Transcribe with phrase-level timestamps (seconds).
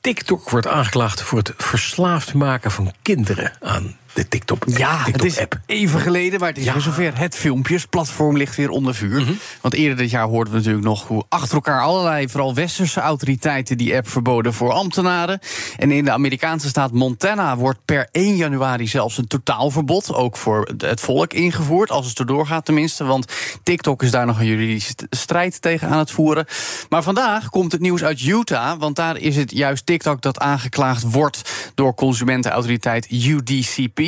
[0.00, 5.34] TikTok wordt aangeklaagd voor het verslaafd maken van kinderen aan de TikTok, Ja, het is
[5.34, 5.60] TikTok-app.
[5.66, 6.72] even geleden, maar het is Ja.
[6.72, 7.18] weer zover.
[7.18, 9.26] Het filmpjesplatform ligt weer onder vuur.
[9.60, 13.76] Want eerder dit jaar hoorden we natuurlijk nog hoe achter elkaar allerlei, vooral westerse autoriteiten,
[13.78, 15.38] die app verboden voor ambtenaren.
[15.76, 20.70] En in de Amerikaanse staat Montana wordt per 1 januari zelfs een totaalverbod, ook voor
[20.78, 21.90] het volk, ingevoerd.
[21.90, 23.32] Als het erdoor gaat tenminste, want
[23.62, 26.46] TikTok is daar nog een juridische st- strijd tegen aan het voeren.
[26.88, 31.02] Maar vandaag komt het nieuws uit Utah, want daar is het juist TikTok dat aangeklaagd
[31.10, 33.99] wordt door consumentenautoriteit UDCP.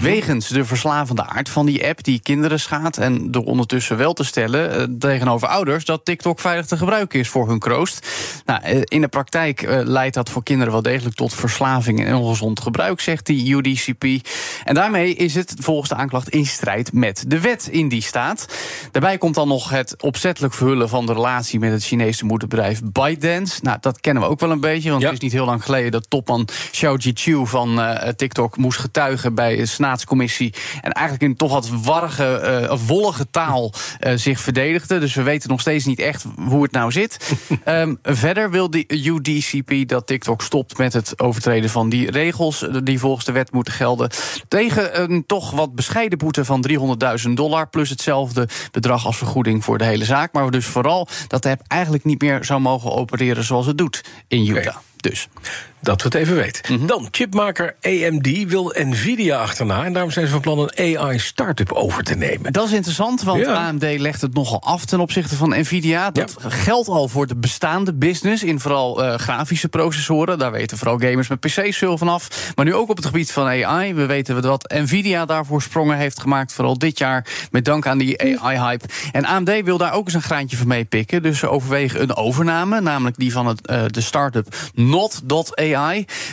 [0.00, 2.98] Wegens de verslavende aard van die app die kinderen schaadt.
[2.98, 7.28] En door ondertussen wel te stellen eh, tegenover ouders dat TikTok veilig te gebruiken is
[7.28, 8.06] voor hun kroost.
[8.46, 12.14] Nou, eh, in de praktijk eh, leidt dat voor kinderen wel degelijk tot verslaving en
[12.14, 14.04] ongezond gebruik, zegt die UDCP.
[14.64, 18.46] En daarmee is het volgens de aanklacht in strijd met de wet in die staat.
[18.90, 23.58] Daarbij komt dan nog het opzettelijk verhullen van de relatie met het Chinese moederbedrijf ByteDance.
[23.62, 25.08] Nou, dat kennen we ook wel een beetje, want Ja.
[25.08, 27.80] het is niet heel lang geleden dat topman Xiao Jiqiu van
[28.16, 30.54] TikTok moest getuigen bij een senaatscommissie.
[30.80, 34.98] En eigenlijk in toch wat warrige, of wollige taal eh, zich verdedigde.
[34.98, 37.16] Dus we weten nog steeds niet echt hoe het nou zit.
[37.64, 42.76] Ehm, verder wil de UDCP dat TikTok stopt met het overtreden van die regels eh,
[42.82, 44.10] die volgens de wet moeten gelden.
[44.48, 46.66] Tegen een toch wat bescheiden boete van
[47.26, 47.68] 300.000 dollar.
[47.68, 50.32] Plus hetzelfde bedrag als vergoeding voor de hele zaak.
[50.32, 54.04] Maar dus vooral dat de app eigenlijk niet meer zou mogen opereren zoals het doet
[54.28, 54.76] in Utah.
[54.96, 55.28] Dus.
[55.82, 56.86] Dat we het even weten.
[56.86, 59.84] Dan, chipmaker AMD wil Nvidia achterna...
[59.84, 62.52] en daarom zijn ze van plan een AI-startup over te nemen.
[62.52, 63.66] Dat is interessant, want Ja.
[63.66, 66.10] AMD legt het nogal af ten opzichte van Nvidia.
[66.10, 70.38] Dat geldt al voor de bestaande business in vooral eh, grafische processoren.
[70.38, 72.52] Daar weten vooral gamers met PC's veel van af.
[72.54, 73.94] Maar nu ook op het gebied van AI.
[73.94, 78.40] We weten wat Nvidia daarvoor sprongen heeft gemaakt, vooral dit jaar, met dank aan die
[78.40, 78.84] AI-hype.
[79.12, 81.22] En AMD wil daar ook eens een graantje van meepikken.
[81.22, 85.71] Dus ze overwegen een overname, namelijk die van het, eh, de start-up Not.ai.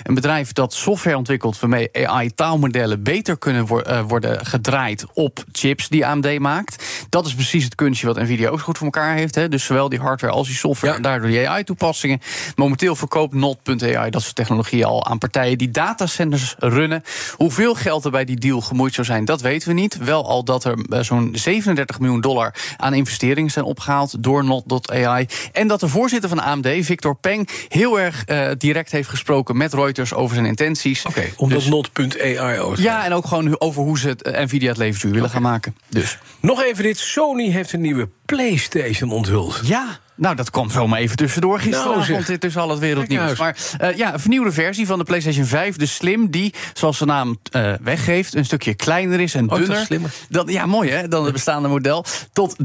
[0.04, 6.06] Een bedrijf dat software ontwikkelt waarmee AI-taalmodellen beter kunnen eh, worden gedraaid op chips die
[6.06, 6.84] AMD maakt.
[7.10, 9.36] Dat is precies het kunstje wat Nvidia ook goed voor elkaar heeft.
[9.36, 9.50] Hè.
[9.50, 10.98] Dus zowel die hardware als die software Ja.
[10.98, 12.20] en daardoor die AI-toepassingen.
[12.56, 17.04] Momenteel verkoopt Not.ai dat soort technologie al aan partijen die datacenters runnen.
[17.36, 19.98] Hoeveel geld er bij die deal gemoeid zou zijn, dat weten we niet.
[19.98, 25.26] Wel al dat er eh, zo'n 37 miljoen dollar aan investeringen zijn opgehaald door Not.ai.
[25.52, 29.74] En dat de voorzitter van AMD, Victor Peng, heel erg eh, direct heeft gesproken met
[29.74, 31.06] Reuters over zijn intenties.
[31.06, 32.78] Oké, omdat Dus- Not.ai ook.
[32.78, 35.42] ja, en ook gewoon over hoe ze het eh, Nvidia het leven duur willen gaan
[35.42, 35.76] maken.
[35.90, 36.98] Dus Nog even dit.
[36.98, 39.62] Sony heeft een nieuwe PlayStation onthuld.
[39.64, 40.00] ja.
[40.20, 42.08] Nou, dat kwam zomaar even tussendoor gisteravond.
[42.08, 43.26] Nou, dit is al het wereldnieuws.
[43.26, 43.58] Kijk Maar
[43.90, 47.38] eh, ja, een vernieuwde versie van de PlayStation 5, de Slim, die, zoals de naam
[47.52, 49.78] eh, weggeeft, een stukje kleiner is en is dunner.
[49.86, 50.12] slimmer.
[50.30, 52.06] Dan, ja, mooi hè, dan het bestaande model.
[52.34, 52.56] Tot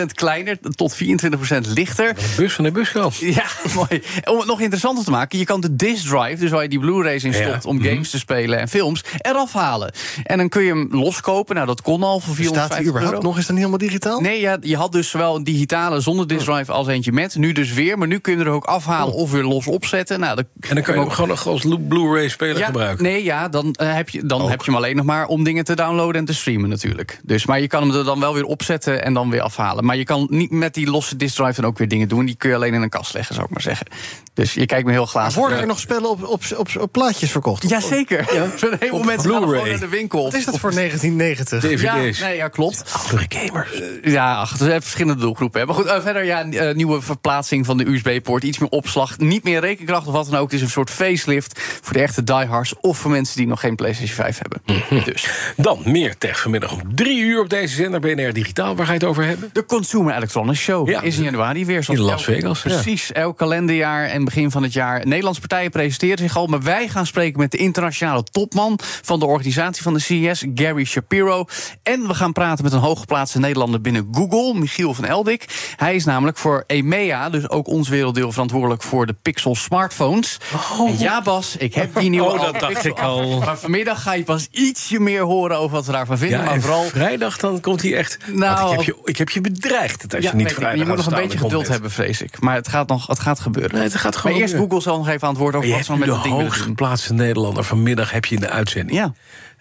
[0.00, 2.16] 30% kleiner, tot 24% lichter.
[2.36, 3.16] Bus van de buskant.
[3.16, 3.44] Ja,
[3.74, 4.02] mooi.
[4.24, 6.78] Om het nog interessanter te maken, je kan de disk drive, dus waar je die
[6.80, 7.48] Blu-rays in Ja.
[7.48, 9.92] stopt om games te spelen en films, eraf halen.
[10.24, 11.54] En dan kun je hem loskopen.
[11.54, 13.26] Nou, dat kon al voor 450 Staat hij überhaupt euro.
[13.26, 14.20] nog eens dan helemaal digitaal?
[14.20, 17.36] Nee, ja, je had dus zowel een digitale zonder disk drive als eentje met.
[17.36, 20.20] Nu dus weer, maar nu kun je er ook afhalen of weer los opzetten.
[20.20, 23.04] Nou, dan En dan kan je hem gewoon nog als Blu-ray-speler ja, gebruiken.
[23.04, 25.64] Nee, ja, dan, eh, heb, je, dan heb je hem alleen nog maar om dingen
[25.64, 27.20] te downloaden en te streamen natuurlijk.
[27.22, 29.84] Dus, maar je kan hem er dan wel weer opzetten en dan weer afhalen.
[29.84, 32.24] Maar je kan niet met die losse disk drive dan ook weer dingen doen.
[32.24, 33.86] Die kun je alleen in een kast leggen, zou ik maar zeggen.
[34.34, 35.40] Dus je kijkt me heel glazen.
[35.40, 37.68] Worden er nog spellen op, op, op, op plaatjes verkocht?
[37.68, 38.24] Jazeker.
[38.56, 39.58] Zo'n Op mensen gaan Blu-ray.
[39.58, 40.22] gewoon naar de winkel.
[40.22, 41.80] Wat is dat voor 1990?
[41.80, 42.20] Ja, DVD's.
[42.20, 42.84] nee, ja, klopt.
[42.92, 43.70] Oudere gamers.
[44.02, 45.66] Ja, ach, er zijn verschillende doelgroepen.
[45.66, 48.42] Maar goed, eh, verder ja, eh, nieuwe verplaatsing van de USB-poort.
[48.44, 50.44] Iets meer opslag, niet meer rekenkracht of wat dan ook.
[50.44, 52.74] Het is een soort facelift voor de echte diehards...
[52.80, 54.62] of voor mensen die nog geen PlayStation 5 hebben.
[54.90, 55.04] Mhm.
[55.04, 55.26] Dus
[55.56, 58.76] Dan meer tech vanmiddag om drie uur op deze zender BNR Digitaal.
[58.76, 59.50] Waar ga je het over hebben?
[59.52, 61.00] de Consumer Electronics Show Ja.
[61.02, 61.84] is in januari weer.
[61.88, 62.70] In Las Vegas, ja.
[62.70, 65.06] Precies, elk kalenderjaar en begin van het jaar.
[65.06, 66.46] Nederlandse partijen presenteren zich al...
[66.46, 68.78] maar wij gaan spreken met de internationale topman...
[69.02, 71.44] van de organisatie van de CES, Gary Shapiro.
[71.82, 74.54] En we gaan praten met een hooggeplaatste Nederlander binnen Google...
[74.58, 75.44] Michiel van Eldik.
[75.76, 80.38] Hij is namelijk voor EMEA, dus ook ons werelddeel verantwoordelijk voor de Pixel smartphones.
[80.78, 83.38] En ja, Bas, ik heb die nieuwe Oh, dat dacht Pixel ik al.
[83.38, 86.38] Maar vanmiddag ga je pas ietsje meer horen over wat we daarvan vinden.
[86.38, 86.82] Ja, maar vooral.
[86.84, 88.18] vrijdag dan komt hij echt.
[88.26, 90.84] Nou, ik, heb je, ik heb je bedreigd dat als Ja, je niet vrijdag je
[90.84, 92.40] moet nog een beetje geduld hebben, vrees ik.
[92.40, 93.74] Maar het gaat nog het gaat gebeuren.
[93.74, 94.54] Nee, het gaat gewoon maar eerst.
[94.54, 98.10] Google zal nog even woord over wat ze de met dat ding geplaatste Nederlander vanmiddag
[98.10, 98.98] heb je in de uitzending.
[98.98, 99.12] Ja.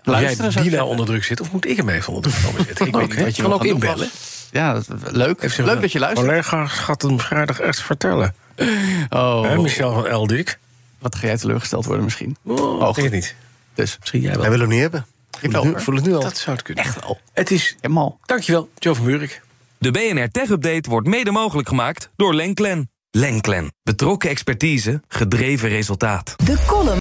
[0.03, 2.61] Als jij die nou onder druk zit, of moet ik hem even onder druk komen?
[2.69, 4.09] Ik Kan weet ook, niet wat je kan ook inbellen.
[4.51, 5.41] Ja, dat, leuk.
[5.41, 6.27] Heeft Leuk dat je luistert.
[6.27, 8.35] Collega gaat hem vrijdag echt vertellen.
[9.09, 10.59] Oh, Hè, Michel van Eldik.
[10.99, 12.37] wat ga jij teleurgesteld worden misschien?
[12.43, 13.35] Oh, weet het niet.
[13.73, 14.41] Dus, Misschien jij wel.
[14.41, 15.05] Hij wil hem niet hebben.
[15.41, 15.65] ik wel.
[15.65, 16.21] Ik voel het nu al.
[16.21, 16.83] Dat zou het kunnen.
[16.83, 17.19] Echt wel.
[17.33, 17.75] Het is...
[17.81, 18.19] Helemaal.
[18.25, 19.41] Dankjewel, Joe van Buurik.
[19.77, 22.89] De BNR Tech Update wordt mede mogelijk gemaakt door Lenklen.
[23.11, 23.73] Lenklen.
[23.83, 26.33] Betrokken expertise, gedreven resultaat.
[26.45, 27.00] De column.